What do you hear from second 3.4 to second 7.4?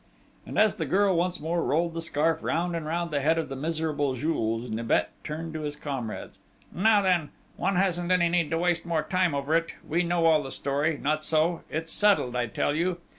the miserable Jules, Nibet turned to his comrades. "Now then?